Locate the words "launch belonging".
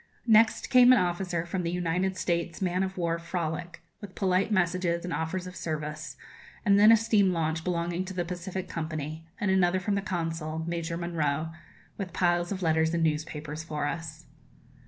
7.33-8.03